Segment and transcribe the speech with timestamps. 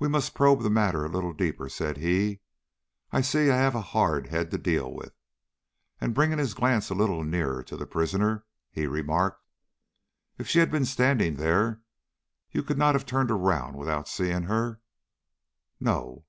[0.00, 2.40] "We must probe the matter a little deeper," said he.
[3.12, 5.12] "I see I have a hard head to deal with."
[6.00, 9.40] And, bringing his glance a little nearer to the prisoner, he remarked:
[10.36, 11.80] "If she had been standing there
[12.50, 14.80] you could not have turned round without seeing her?"
[15.78, 16.24] "No."